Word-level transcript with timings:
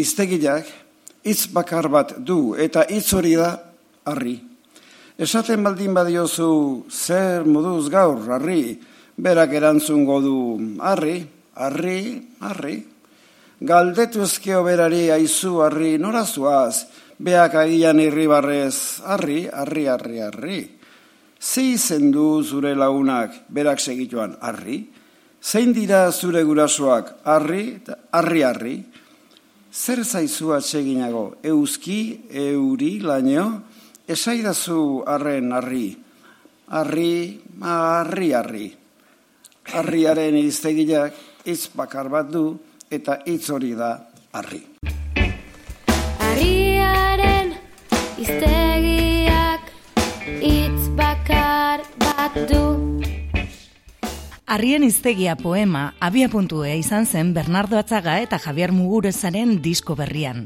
iztegiak 0.00 0.66
hitz 1.24 1.46
bakar 1.52 1.88
bat 1.88 2.16
du 2.18 2.54
eta 2.54 2.84
hitz 2.88 3.12
hori 3.14 3.34
da 3.36 3.54
harri. 4.04 4.36
Esaten 5.18 5.62
baldin 5.62 5.94
badiozu 5.94 6.86
zer 6.90 7.44
moduz 7.46 7.88
gaur 7.90 8.18
harri, 8.34 8.74
berak 9.16 9.52
erantzungo 9.54 10.20
du 10.20 10.38
harri, 10.82 11.22
harri, 11.54 12.00
harri. 12.40 12.76
Galdetu 13.64 14.24
ezkeo 14.26 14.64
berari 14.66 15.06
aizu 15.14 15.60
harri 15.62 15.94
norazuaz, 16.02 16.86
beak 17.18 17.54
agian 17.62 18.00
irribarrez 18.02 19.00
harri, 19.06 19.46
harri, 19.46 19.86
harri, 19.86 20.18
harri. 20.20 20.58
Zei 21.38 21.76
zendu 21.78 22.42
zure 22.42 22.74
lagunak 22.74 23.44
berak 23.48 23.80
segituan 23.80 24.34
harri, 24.40 24.82
zein 25.40 25.72
dira 25.76 26.10
zure 26.10 26.42
gurasoak 26.42 27.20
harri, 27.24 27.80
harri, 28.12 28.42
harri. 28.42 28.76
Zer 29.74 30.04
zaizu 30.04 30.52
atseginago, 30.54 31.40
euski, 31.42 31.98
euri, 32.30 33.00
laino, 33.02 33.46
esaidazu 34.06 35.02
arren 35.02 35.50
harri, 35.50 35.88
harri, 36.70 37.40
harri, 37.60 38.28
harri. 38.38 38.68
Harriaren 39.74 40.38
iztegiak 40.38 41.18
hitz 41.42 41.72
bakar 41.74 42.06
bat 42.12 42.30
du 42.30 42.44
eta 42.86 43.18
hitz 43.26 43.50
hori 43.50 43.72
da 43.74 43.90
harri. 44.30 44.62
Harriaren 46.22 47.56
iztegiak 48.14 49.72
hitz 50.38 50.86
bakar 50.94 51.82
bat 51.98 52.38
du. 52.46 53.03
Arrien 54.54 54.84
iztegia 54.86 55.32
poema 55.34 55.96
abia 55.98 56.28
puntue 56.30 56.76
izan 56.78 57.08
zen 57.10 57.32
Bernardo 57.34 57.74
Atzaga 57.74 58.20
eta 58.22 58.38
Javier 58.38 58.70
Muguruzaren 58.70 59.56
disko 59.64 59.96
berrian. 59.98 60.44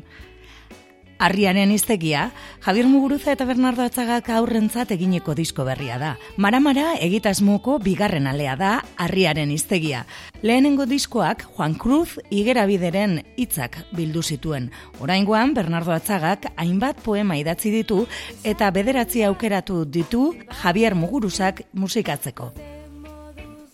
Arriaren 1.19 1.75
iztegia, 1.75 2.31
Javier 2.65 2.87
Muguruza 2.89 3.35
eta 3.35 3.45
Bernardo 3.45 3.83
Atzagak 3.85 4.31
aurrentzat 4.33 4.95
egineko 4.97 5.35
disko 5.37 5.67
berria 5.69 5.99
da. 6.01 6.15
Maramara 6.39 6.95
egitasmoko 7.05 7.77
bigarren 7.85 8.31
alea 8.31 8.57
da 8.57 8.71
Arriaren 8.97 9.53
iztegia. 9.53 10.07
Lehenengo 10.41 10.89
diskoak 10.89 11.45
Juan 11.59 11.77
Cruz 11.77 12.17
igerabideren 12.31 13.19
hitzak 13.37 13.77
bildu 13.93 14.23
zituen. 14.23 14.71
Oraingoan 15.05 15.53
Bernardo 15.53 15.93
Atzagak 15.93 16.49
hainbat 16.57 17.05
poema 17.05 17.37
idatzi 17.37 17.77
ditu 17.77 18.07
eta 18.41 18.73
bederatzi 18.73 19.27
aukeratu 19.29 19.85
ditu 19.85 20.31
Javier 20.63 20.97
Muguruzak 20.97 21.67
musikatzeko. 21.75 22.55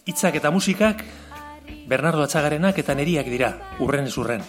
Hitzak 0.05 0.37
eta 0.37 0.51
musikak 0.53 1.01
Bernardo 1.89 2.21
Atzagarenak 2.25 2.77
eta 2.79 2.93
neriak 2.93 3.29
dira, 3.33 3.55
urren 3.81 4.05
ez 4.05 4.17
urren. 4.21 4.43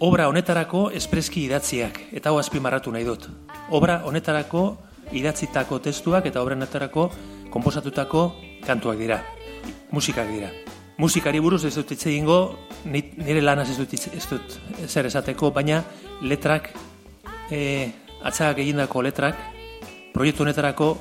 Obra 0.00 0.28
honetarako 0.30 0.88
espreski 0.96 1.42
idatziak, 1.44 1.98
eta 2.16 2.30
hau 2.30 2.38
azpimarratu 2.40 2.92
nahi 2.94 3.04
dut. 3.04 3.26
Obra 3.74 3.98
honetarako 4.08 4.62
idatzitako 5.12 5.80
testuak 5.84 6.28
eta 6.30 6.40
obra 6.40 6.56
honetarako 6.56 7.10
konposatutako 7.52 8.22
kantuak 8.64 8.96
dira, 9.00 9.20
musikak 9.90 10.32
dira. 10.32 10.48
Musikari 10.98 11.38
buruz 11.38 11.62
ez 11.68 11.74
dut 11.76 11.92
hitz 11.92 12.06
egingo, 12.08 12.38
nire 12.88 13.42
lanaz 13.44 13.68
ez 13.70 13.76
dut, 13.78 13.92
ez 13.92 14.24
dut 14.26 14.56
zer 14.88 15.06
esateko, 15.06 15.52
baina 15.54 15.82
letrak, 16.22 16.72
e, 17.52 17.60
atzagak 18.24 18.64
egindako 18.64 19.04
letrak, 19.04 19.36
proiektu 20.16 20.42
honetarako 20.42 20.96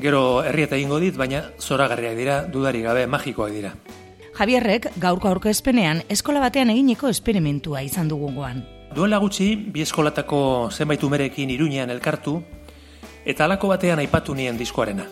gero 0.00 0.42
herrieta 0.44 0.76
egingo 0.76 0.98
dit, 1.00 1.16
baina 1.16 1.42
zoragarriak 1.60 2.16
dira, 2.16 2.42
dudari 2.44 2.82
gabe, 2.82 3.06
magikoak 3.06 3.52
dira. 3.52 3.72
Javierrek 4.32 4.88
gaurko 4.96 5.28
aurkezpenean 5.28 6.02
eskola 6.08 6.40
batean 6.40 6.70
eginiko 6.72 7.10
esperimentua 7.12 7.82
izan 7.84 8.08
dugungoan. 8.08 8.62
Duela 8.94 9.18
gutxi, 9.20 9.54
bi 9.56 9.82
eskolatako 9.84 10.70
zenbait 10.72 11.02
umerekin 11.04 11.50
iruñean 11.50 11.90
elkartu, 11.90 12.42
eta 13.24 13.44
alako 13.44 13.68
batean 13.72 14.00
aipatu 14.00 14.34
nien 14.34 14.58
diskoarena. 14.58 15.06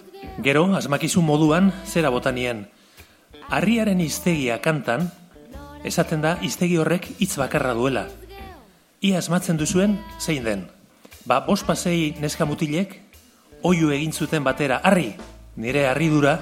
Gero, 0.44 0.66
asmakizu 0.76 1.22
moduan, 1.22 1.72
zera 1.86 2.10
botanien, 2.10 2.66
harriaren 3.48 4.00
iztegia 4.00 4.60
kantan, 4.60 5.10
esaten 5.84 6.20
da 6.24 6.36
iztegi 6.44 6.76
horrek 6.80 7.08
hitz 7.18 7.36
bakarra 7.40 7.74
duela. 7.74 8.06
Ia 9.00 9.18
asmatzen 9.18 9.56
duzuen, 9.56 9.98
zein 10.20 10.44
den. 10.44 10.66
Ba, 11.24 11.40
bos 11.46 11.62
pasei 11.64 12.14
neska 12.20 12.44
mutilek, 12.44 12.98
oiu 13.62 13.90
egin 13.92 14.12
zuten 14.12 14.44
batera, 14.44 14.80
harri, 14.84 15.14
nire 15.56 15.86
harridura, 15.88 16.38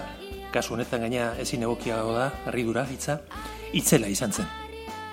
kasu 0.52 0.74
honetan 0.74 1.00
gaina 1.04 1.32
ezin 1.40 1.62
egokiago 1.66 2.12
da, 2.14 2.30
harridura, 2.46 2.86
hitza, 2.88 3.20
itzela 3.72 4.08
izan 4.08 4.32
zen. 4.32 4.46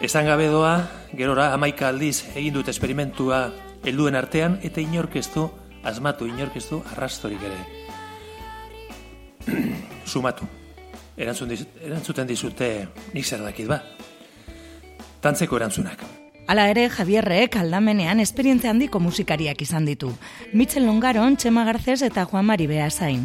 Esan 0.01 0.25
gabe 0.27 0.47
doa, 0.51 0.75
gerora 1.15 1.53
amaika 1.53 1.87
aldiz 1.89 2.25
egin 2.35 2.53
dut 2.59 2.69
esperimentua 2.69 3.45
helduen 3.83 4.15
artean, 4.15 4.59
eta 4.63 4.81
inorkestu, 4.83 5.47
asmatu 5.83 6.27
inorkestu, 6.27 6.81
arrastorik 6.93 7.41
ere. 7.47 7.59
Sumatu. 10.11 10.47
Erantzun 11.15 11.53
erantzuten 11.55 12.27
dizute 12.27 12.69
nik 13.13 13.25
zer 13.25 13.39
dakit 13.45 13.69
ba. 13.71 13.79
Tantzeko 15.23 15.57
erantzunak. 15.57 16.24
Hala 16.47 16.67
ere, 16.69 16.89
Javierrek 16.93 17.55
aldamenean 17.57 18.19
esperientzia 18.21 18.69
handiko 18.69 18.99
musikariak 19.01 19.63
izan 19.65 19.87
ditu. 19.89 20.11
Michel 20.53 20.85
Longaron, 20.85 21.37
Txema 21.37 21.63
Garces 21.65 22.03
eta 22.05 22.25
Juan 22.29 22.45
Mari 22.45 22.67
Beasain. 22.69 23.23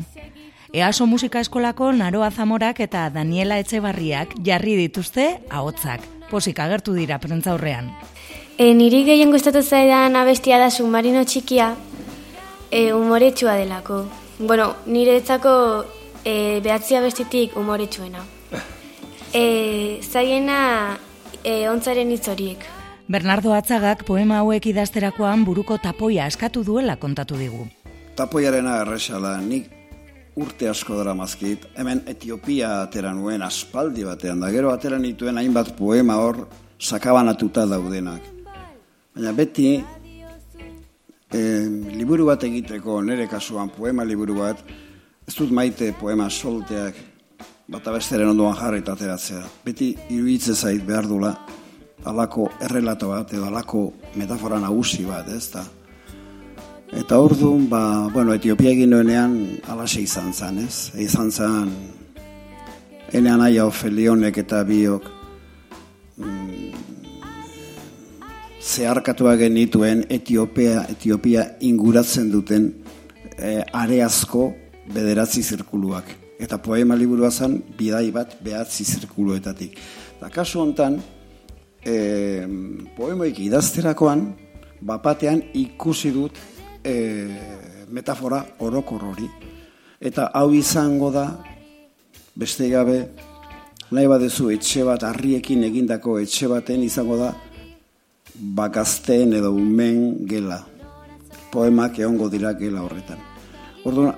Easo 0.73 1.05
Musika 1.07 1.41
Eskolako 1.45 1.91
Naroa 1.93 2.31
Zamorak 2.31 2.81
eta 2.81 3.11
Daniela 3.13 3.59
Etxebarriak 3.61 4.33
jarri 4.47 4.79
dituzte 4.79 5.27
ahotzak. 5.51 6.01
Posik 6.31 6.63
agertu 6.65 6.95
dira 6.97 7.19
prentza 7.21 7.53
aurrean. 7.53 7.93
E, 8.57 8.73
niri 8.73 9.05
gehien 9.05 9.35
gustatu 9.35 9.61
zaidan 9.63 10.17
abestia 10.17 10.57
da 10.63 10.71
submarino 10.71 11.25
txikia, 11.25 11.75
e, 12.71 12.93
umoretsua 12.95 13.59
delako. 13.61 14.07
Bueno, 14.39 14.73
nire 14.87 15.19
etzako 15.21 15.85
e, 16.25 16.61
behatzi 16.65 16.97
abestitik 16.97 17.57
umoretsuena. 17.57 18.25
E, 19.35 20.01
zaiena 20.09 20.61
e, 21.45 21.67
ontzaren 21.69 22.17
hitzoriek. 22.17 22.80
Bernardo 23.11 23.51
Atzagak 23.51 24.05
poema 24.07 24.37
hauek 24.39 24.69
idazterakoan 24.71 25.41
buruko 25.43 25.81
tapoia 25.83 26.29
askatu 26.31 26.61
duela 26.63 26.95
kontatu 26.95 27.35
digu. 27.35 27.65
Tapoiarena 28.15 28.77
erresala, 28.85 29.33
nik 29.43 29.67
urte 30.39 30.69
asko 30.71 30.95
dara 30.95 31.17
mazkit, 31.19 31.67
hemen 31.75 32.05
Etiopia 32.07 32.69
atera 32.85 33.11
nuen 33.11 33.43
aspaldi 33.43 34.07
batean, 34.07 34.39
da 34.39 34.53
gero 34.55 34.71
atera 34.71 35.03
nituen 35.03 35.43
hainbat 35.43 35.75
poema 35.75 36.21
hor 36.23 36.45
sakabanatuta 36.79 37.67
daudenak. 37.67 38.31
Baina 39.17 39.35
beti, 39.35 39.73
e, 41.35 41.45
liburu 41.99 42.31
bat 42.31 42.47
egiteko, 42.47 43.03
nire 43.03 43.27
kasuan 43.27 43.75
poema 43.75 44.07
liburu 44.07 44.39
bat, 44.39 44.63
ez 45.27 45.35
dut 45.35 45.51
maite 45.51 45.97
poema 45.99 46.31
solteak, 46.31 47.03
bata 47.67 47.91
besteren 47.91 48.31
ondoan 48.37 48.55
jarri 48.55 48.85
eta 48.87 48.95
ateratzea. 48.95 49.49
Beti 49.67 49.97
iruditzen 50.15 50.55
zait 50.55 50.87
behar 50.87 51.11
dula, 51.11 51.35
alako 52.05 52.49
errelato 52.61 53.11
bat, 53.13 53.33
edo 53.33 53.47
alako 53.47 53.91
metafora 54.17 54.61
nagusi 54.61 55.05
bat, 55.05 55.29
ez 55.29 55.51
da? 55.53 55.65
Eta 56.91 57.21
orduan, 57.23 57.69
ba, 57.71 58.09
bueno, 58.11 58.35
Etiopia 58.35 58.73
egin 58.75 58.91
nuenean 58.91 59.37
alaxe 59.71 60.03
izan 60.03 60.33
zen, 60.35 60.59
ez? 60.65 60.91
Izan 60.99 61.31
zen, 61.31 61.71
enean 63.15 63.43
aia 63.45 63.67
ofelionek 63.67 64.41
eta 64.43 64.65
biok 64.67 65.07
mm, 66.19 66.73
zeharkatua 68.61 69.37
genituen 69.39 70.03
Etiopia, 70.11 70.85
Etiopia 70.91 71.47
inguratzen 71.67 72.31
duten 72.33 72.67
e, 73.37 73.61
areazko 73.73 74.51
bederatzi 74.91 75.43
zirkuluak. 75.43 76.11
Eta 76.41 76.59
poema 76.59 76.97
liburua 76.97 77.31
zen, 77.31 77.59
bidai 77.79 78.09
bat 78.11 78.35
behatzi 78.43 78.85
zirkuluetatik. 78.85 79.79
Eta 80.17 80.31
kasu 80.33 80.63
hontan, 80.65 80.99
e, 81.85 82.47
poemoik 82.97 83.39
idazterakoan, 83.41 84.25
bapatean 84.81 85.43
ikusi 85.55 86.13
dut 86.15 86.39
e, 86.85 86.95
metafora 87.91 88.45
orokor 88.61 89.05
hori. 89.11 89.29
Eta 90.01 90.31
hau 90.35 90.53
izango 90.57 91.11
da, 91.13 91.27
beste 92.37 92.71
gabe, 92.73 93.03
nahi 93.91 94.09
badezu 94.09 94.51
etxe 94.55 94.85
bat, 94.87 95.05
harriekin 95.05 95.65
egindako 95.67 96.19
etxe 96.23 96.49
baten 96.49 96.85
izango 96.87 97.19
da, 97.21 97.35
bakazten 98.57 99.35
edo 99.37 99.53
umen 99.53 100.27
gela. 100.31 100.63
Poemak 101.51 101.99
egongo 101.99 102.31
dira 102.31 102.55
gela 102.55 102.85
horretan. 102.87 103.19
Orduan, 103.85 104.15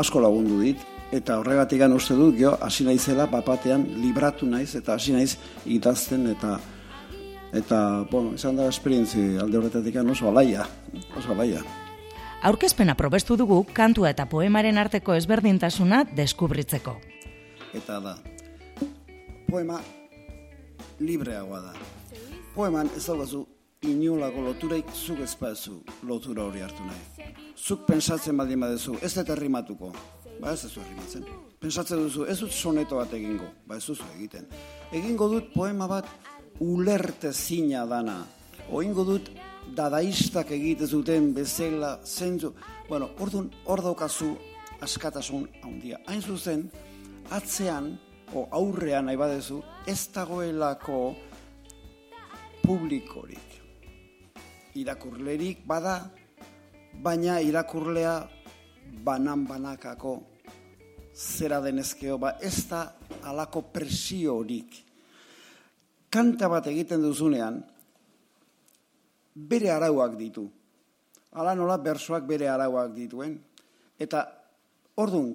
asko 0.00 0.20
lagundu 0.20 0.58
dit, 0.60 0.80
eta 1.14 1.38
horregatik 1.38 1.80
uste 1.94 2.14
dut, 2.14 2.34
gio, 2.36 2.56
hasi 2.60 2.84
naizela, 2.84 3.28
papatean, 3.30 3.86
libratu 4.02 4.46
naiz, 4.46 4.74
eta 4.74 4.94
hasi 4.94 5.12
naiz 5.12 5.36
itazten, 5.64 6.26
eta 6.26 6.58
Eta, 7.52 8.06
bueno, 8.10 8.34
izan 8.36 8.56
da 8.56 8.68
esperientzi 8.68 9.38
alde 9.40 9.58
horretatik 9.58 9.96
oso 10.04 10.28
alaia, 10.28 10.66
oso 11.16 11.32
alaia. 11.32 11.62
Aurkezpena 12.42 12.94
probestu 12.94 13.36
dugu 13.36 13.64
kantua 13.72 14.10
eta 14.10 14.26
poemaren 14.26 14.78
arteko 14.78 15.14
ezberdintasuna 15.14 16.04
deskubritzeko. 16.14 16.96
Eta 17.74 18.00
da, 18.00 18.16
poema 19.48 19.80
libreagoa 21.00 21.60
da. 21.60 21.72
Poeman 22.54 22.90
ez 22.96 23.06
daukazu 23.06 23.46
inolako 23.86 24.42
loturaik 24.42 24.88
zuk 24.94 25.20
ezpazu 25.24 25.80
lotura 26.06 26.44
hori 26.44 26.60
hartu 26.60 26.84
nahi. 26.84 27.32
Zuk 27.56 27.86
pensatzen 27.86 28.36
baldin 28.36 28.60
badezu, 28.60 28.96
ez 29.02 29.14
dut 29.14 29.30
errimatuko. 29.34 29.92
Ba 30.38 30.52
ez 30.52 30.64
ez 30.64 30.72
du 30.74 30.80
errimatzen. 30.80 31.24
Pensatzen 31.58 32.02
duzu, 32.04 32.24
ez 32.30 32.38
dut 32.38 32.52
soneto 32.54 32.96
bat 32.96 33.12
egingo. 33.14 33.48
Ba 33.66 33.76
ez 33.76 33.86
duzu 33.86 34.04
egiten. 34.16 34.46
Egingo 34.92 35.28
dut 35.32 35.52
poema 35.54 35.88
bat 35.90 36.06
ulerte 36.60 37.32
zina 37.32 37.86
dana. 37.86 38.24
Oingo 38.70 39.04
dut 39.04 39.30
dadaistak 39.76 40.50
egite 40.52 40.86
zuten 40.86 41.32
bezala 41.34 41.98
zentzu. 42.04 42.52
Bueno, 42.88 43.10
orduan 43.20 43.50
hor 43.66 43.82
daukazu 43.82 44.34
askatasun 44.80 45.48
handia. 45.62 45.98
Hain 46.06 46.22
zuzen, 46.22 46.68
atzean, 47.30 47.96
o 48.34 48.46
aurrean 48.52 49.08
nahi 49.08 49.16
badezu, 49.16 49.62
ez 49.86 50.08
dagoelako 50.14 51.14
publikorik. 52.62 53.56
Irakurlerik 54.78 55.64
bada, 55.66 56.10
baina 57.02 57.40
irakurlea 57.40 58.18
banan 59.04 59.46
banakako 59.48 60.18
zera 61.14 61.60
denezkeo, 61.60 62.18
ba 62.18 62.36
ez 62.40 62.68
da 62.68 62.92
alako 63.24 63.62
presiorik. 63.72 64.87
Kanta 66.10 66.48
bat 66.48 66.66
egiten 66.70 67.02
duzunean, 67.04 67.60
bere 69.34 69.70
arauak 69.70 70.16
ditu. 70.18 70.46
Hala 71.36 71.54
nola 71.54 71.76
bersoak 71.78 72.24
bere 72.26 72.48
arauak 72.48 72.94
dituen. 72.94 73.36
Eta, 73.98 74.24
ordun 74.96 75.34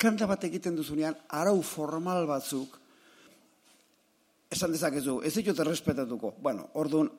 kanta 0.00 0.28
bat 0.30 0.44
egiten 0.48 0.76
duzunean, 0.78 1.16
arau 1.36 1.58
formal 1.66 2.24
batzuk, 2.28 2.78
esan 4.50 4.72
dezakezu, 4.72 5.20
ez 5.26 5.34
ditut 5.36 5.60
errespetatuko. 5.60 6.34
Bueno, 6.40 6.70
orduan, 6.80 7.10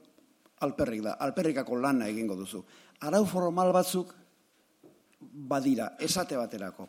alperrik 0.65 1.03
da, 1.05 1.15
alperrikako 1.21 1.77
lana 1.81 2.09
egingo 2.09 2.35
duzu. 2.39 2.63
Arau 3.05 3.23
formal 3.29 3.71
batzuk 3.75 4.13
badira, 5.21 5.93
esate 5.99 6.37
baterako. 6.37 6.87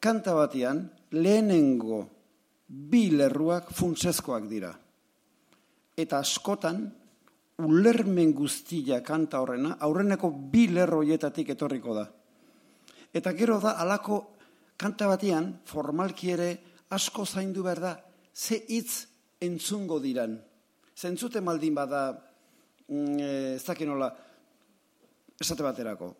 Kanta 0.00 0.34
batean, 0.34 0.84
lehenengo 1.12 2.04
bi 2.66 3.08
lerruak 3.14 3.70
funtsezkoak 3.74 4.46
dira. 4.50 4.72
Eta 6.00 6.20
askotan, 6.24 6.84
ulermen 7.60 8.32
guztia 8.32 9.00
kanta 9.04 9.40
horrena, 9.42 9.76
aurreneko 9.84 10.30
bi 10.52 10.66
lerroietatik 10.72 11.52
etorriko 11.56 11.96
da. 11.96 12.06
Eta 13.12 13.32
gero 13.36 13.58
da, 13.60 13.74
alako 13.82 14.20
kanta 14.80 15.08
batean, 15.10 15.52
formalki 15.66 16.32
ere, 16.32 16.50
asko 16.96 17.26
zaindu 17.26 17.64
behar 17.66 17.82
da, 17.82 17.92
ze 18.32 18.62
hitz 18.68 19.06
entzungo 19.44 20.00
diran. 20.00 20.38
Zentzute 20.96 21.40
maldin 21.40 21.74
bada, 21.74 22.04
mm, 22.88 23.18
eh, 23.18 23.54
ez 23.56 23.64
dakit 23.64 23.88
nola, 23.88 24.10
esate 25.40 25.62
baterako, 25.62 26.14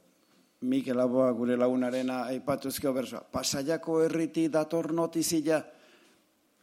Mikel 0.61 1.01
Aboa 1.01 1.31
gure 1.33 1.57
lagunarena 1.57 2.25
aipatu 2.29 2.69
ezkeo 2.69 2.93
bersoa, 2.93 3.23
pasaiako 3.33 4.03
herriti 4.05 4.49
dator 4.49 4.93
notizia, 4.93 5.63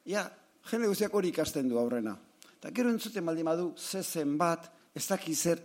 ja, 0.05 0.29
jende 0.69 0.87
guztiak 0.87 1.13
hori 1.13 1.29
ikasten 1.33 1.69
du 1.69 1.79
aurrena. 1.79 2.13
Eta 2.57 2.71
gero 2.73 2.89
entzute 2.89 3.21
maldin 3.21 3.45
badu, 3.45 3.71
zezen 3.77 4.37
bat, 4.37 4.69
ez 4.95 5.05
daki 5.05 5.35
zer, 5.35 5.61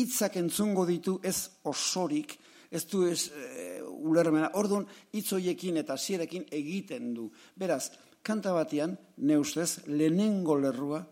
hitzak 0.00 0.38
entzungo 0.40 0.86
ditu 0.88 1.18
ez 1.22 1.50
osorik, 1.68 2.36
ez 2.70 2.84
du 2.88 3.02
ez 3.10 3.26
e, 3.28 3.80
ulermena, 3.82 4.52
orduan 4.56 4.86
hitzoiekin 5.12 5.80
eta 5.82 5.98
zierekin 5.98 6.46
egiten 6.54 7.12
du. 7.14 7.28
Beraz, 7.58 7.90
kanta 8.22 8.54
batian, 8.54 8.94
ne 9.18 9.38
ustez, 9.40 9.82
lehenengo 9.90 10.56
lerrua 10.60 11.02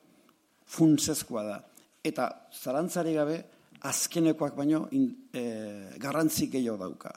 funtsezkoa 0.68 1.44
da. 1.44 1.58
Eta 2.04 2.28
zarantzari 2.54 3.14
gabe, 3.16 3.40
azkenekoak 3.88 4.56
baino 4.56 4.86
in, 4.96 5.10
e, 5.32 5.42
garrantzik 6.00 6.54
gehiago 6.56 6.78
dauka. 6.80 7.12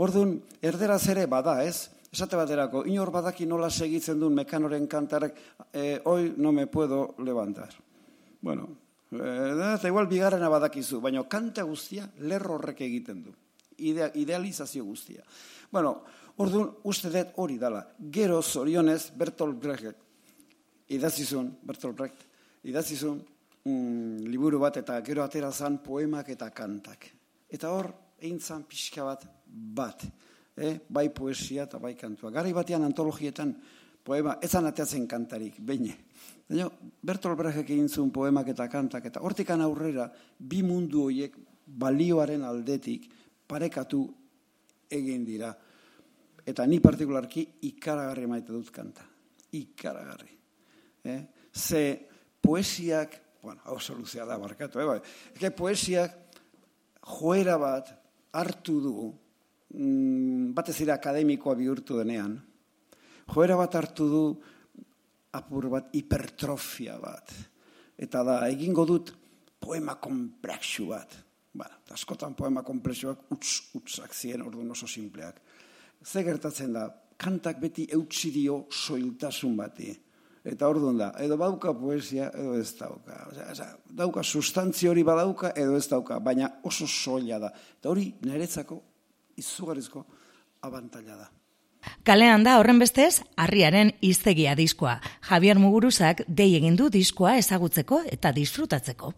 Orduan, 0.00 0.36
erderaz 0.62 1.02
ere 1.12 1.26
bada 1.26 1.58
ez, 1.64 1.90
esate 2.10 2.36
baterako, 2.36 2.84
inor 2.90 3.12
badaki 3.14 3.46
nola 3.46 3.70
segitzen 3.70 4.18
duen 4.20 4.34
mekanoren 4.34 4.86
kantarek, 4.90 5.36
e, 5.72 6.00
hoi 6.04 6.34
no 6.36 6.52
me 6.52 6.66
puedo 6.66 7.14
levantar. 7.18 7.70
Bueno, 8.40 8.68
e, 9.12 9.54
da, 9.54 9.76
igual 9.86 10.08
bigarrena 10.10 10.48
badakizu, 10.50 11.00
baina 11.00 11.22
kanta 11.28 11.62
guztia 11.62 12.08
lerro 12.26 12.58
horrek 12.58 12.82
egiten 12.86 13.22
du. 13.24 13.34
Idea, 13.78 14.10
idealizazio 14.14 14.84
guztia. 14.84 15.22
Bueno, 15.70 16.00
orduan, 16.42 16.72
uste 16.90 17.12
dut 17.14 17.36
hori 17.40 17.58
dala. 17.58 17.84
Gero 18.12 18.42
zorionez, 18.42 19.12
Bertolt 19.16 19.60
Brecht, 19.62 20.02
idazizun, 20.90 21.52
Bertolt 21.62 21.96
Brecht, 21.96 22.26
idazizun, 22.66 23.22
mm, 23.64 24.26
liburu 24.26 24.58
bat 24.58 24.76
eta 24.82 24.98
gero 25.06 25.22
atera 25.22 25.52
zan 25.52 25.78
poemak 25.78 26.28
eta 26.34 26.50
kantak. 26.50 27.06
Eta 27.48 27.70
hor, 27.70 27.92
egin 28.20 28.40
zan 28.40 28.66
pixka 28.68 29.06
bat 29.06 29.24
bat. 29.50 30.04
Eh? 30.60 30.74
Bai 30.88 31.08
poesia 31.08 31.64
eta 31.64 31.78
bai 31.80 31.94
kantua. 31.96 32.30
Gari 32.34 32.52
batean 32.52 32.84
antologietan 32.84 33.54
poema, 34.04 34.36
ezan 34.44 34.68
ateatzen 34.68 35.06
kantarik, 35.08 35.56
baina. 35.64 35.94
Baina, 36.48 36.66
Bertolt 37.02 37.38
Brecht 37.38 37.62
egin 37.62 37.88
zuen 37.88 38.10
poemak 38.12 38.50
eta 38.52 38.66
kantak, 38.68 39.06
eta 39.08 39.22
hortikan 39.24 39.62
aurrera, 39.64 40.08
bi 40.38 40.62
mundu 40.66 41.06
horiek 41.06 41.36
balioaren 41.64 42.44
aldetik 42.44 43.06
parekatu 43.48 44.02
egin 44.90 45.24
dira. 45.24 45.52
Eta 46.46 46.66
ni 46.66 46.80
partikularki 46.82 47.46
ikaragarri 47.70 48.26
maite 48.28 48.52
dut 48.52 48.70
kanta. 48.74 49.04
Ikaragarri. 49.56 50.36
Eh? 51.04 51.20
Ze 51.52 51.82
poesiak, 52.42 53.16
bueno, 53.42 53.60
hau 53.64 53.78
soluzia 53.80 54.26
da 54.26 54.38
barkatu, 54.38 54.80
eh? 54.80 54.86
Bai. 54.88 55.00
Eke 55.36 55.52
poesiak 55.56 56.16
joera 57.18 57.56
bat 57.60 57.94
hartu 58.36 58.80
du, 58.82 58.94
mm, 59.74 60.52
batez 60.56 60.80
ere 60.84 60.94
akademikoa 60.94 61.56
bihurtu 61.58 61.98
denean, 62.00 62.36
joera 63.30 63.56
bat 63.60 63.74
hartu 63.78 64.08
du 64.10 64.24
apur 65.36 65.68
bat 65.70 65.90
hipertrofia 65.94 66.98
bat. 67.02 67.32
Eta 68.00 68.22
da, 68.26 68.40
egingo 68.48 68.86
dut 68.88 69.12
poema 69.60 69.96
komplexu 70.00 70.88
bat. 70.90 71.14
Ba, 71.52 71.66
askotan 71.94 72.34
poema 72.38 72.62
komplexuak 72.66 73.30
utz, 73.34 73.74
utzak 73.76 74.14
ziren 74.14 74.46
orduan 74.46 74.70
oso 74.70 74.88
simpleak. 74.88 75.40
Ze 76.02 76.22
gertatzen 76.24 76.72
da, 76.72 76.86
kantak 77.20 77.60
beti 77.60 77.86
eutsi 77.92 78.30
dio 78.32 78.64
soiltasun 78.70 79.56
bati. 79.58 79.90
Eta 80.50 80.70
orduan 80.72 80.96
da, 80.96 81.10
edo 81.20 81.36
bauka 81.36 81.74
poesia, 81.76 82.30
edo 82.32 82.54
ez 82.56 82.70
dauka. 82.78 83.26
Osea, 83.50 83.74
dauka 83.84 84.22
sustantzia 84.24 84.90
hori 84.90 85.04
badauka, 85.04 85.52
edo 85.52 85.76
ez 85.76 85.84
dauka, 85.90 86.16
baina 86.24 86.48
oso 86.64 86.88
soila 86.88 87.38
da. 87.42 87.50
Eta 87.76 87.90
hori 87.92 88.06
niretzako 88.24 88.80
izugarrizko 89.40 90.04
abantaila 90.62 91.16
da. 91.16 91.30
Kalean 92.04 92.44
da 92.44 92.58
horren 92.60 92.78
bestez, 92.80 93.22
harriaren 93.40 93.94
iztegia 94.04 94.54
diskoa. 94.56 94.98
Javier 95.30 95.58
Muguruzak 95.58 96.22
dei 96.28 96.52
egin 96.58 96.76
du 96.76 96.90
diskoa 96.92 97.36
ezagutzeko 97.40 98.02
eta 98.12 98.32
disfrutatzeko. 98.36 99.14